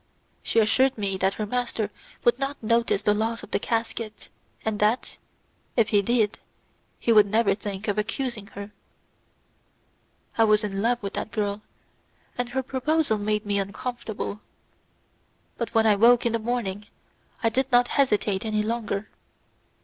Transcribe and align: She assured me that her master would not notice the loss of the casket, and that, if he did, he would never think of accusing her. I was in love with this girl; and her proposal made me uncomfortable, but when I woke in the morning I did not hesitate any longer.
She 0.41 0.57
assured 0.57 0.97
me 0.97 1.15
that 1.17 1.35
her 1.35 1.45
master 1.45 1.91
would 2.23 2.39
not 2.39 2.57
notice 2.63 3.03
the 3.03 3.13
loss 3.13 3.43
of 3.43 3.51
the 3.51 3.59
casket, 3.59 4.29
and 4.65 4.79
that, 4.79 5.19
if 5.77 5.89
he 5.89 6.01
did, 6.01 6.39
he 6.99 7.13
would 7.13 7.27
never 7.27 7.53
think 7.53 7.87
of 7.87 7.99
accusing 7.99 8.47
her. 8.57 8.71
I 10.39 10.45
was 10.45 10.63
in 10.63 10.81
love 10.81 11.03
with 11.03 11.13
this 11.13 11.27
girl; 11.29 11.61
and 12.35 12.49
her 12.49 12.63
proposal 12.63 13.19
made 13.19 13.45
me 13.45 13.59
uncomfortable, 13.59 14.41
but 15.59 15.71
when 15.75 15.85
I 15.85 15.95
woke 15.95 16.25
in 16.25 16.33
the 16.33 16.39
morning 16.39 16.87
I 17.43 17.49
did 17.49 17.71
not 17.71 17.89
hesitate 17.89 18.43
any 18.43 18.63
longer. 18.63 19.07